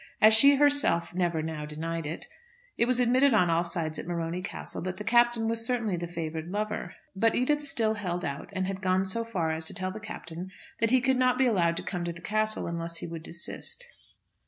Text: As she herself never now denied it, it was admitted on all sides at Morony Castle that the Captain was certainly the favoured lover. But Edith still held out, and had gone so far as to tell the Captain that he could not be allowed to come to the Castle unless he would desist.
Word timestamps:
As 0.19 0.33
she 0.33 0.55
herself 0.55 1.13
never 1.13 1.43
now 1.43 1.63
denied 1.67 2.07
it, 2.07 2.25
it 2.75 2.85
was 2.85 2.99
admitted 2.99 3.35
on 3.35 3.51
all 3.51 3.63
sides 3.63 3.99
at 3.99 4.07
Morony 4.07 4.41
Castle 4.41 4.81
that 4.81 4.97
the 4.97 5.03
Captain 5.03 5.47
was 5.47 5.63
certainly 5.63 5.95
the 5.95 6.07
favoured 6.07 6.47
lover. 6.49 6.95
But 7.15 7.35
Edith 7.35 7.61
still 7.63 7.93
held 7.93 8.25
out, 8.25 8.49
and 8.55 8.65
had 8.65 8.81
gone 8.81 9.05
so 9.05 9.23
far 9.23 9.51
as 9.51 9.67
to 9.67 9.75
tell 9.75 9.91
the 9.91 9.99
Captain 9.99 10.49
that 10.79 10.89
he 10.89 11.01
could 11.01 11.17
not 11.17 11.37
be 11.37 11.45
allowed 11.45 11.77
to 11.77 11.83
come 11.83 12.03
to 12.03 12.11
the 12.13 12.19
Castle 12.19 12.65
unless 12.65 12.97
he 12.97 13.05
would 13.05 13.21
desist. 13.21 13.85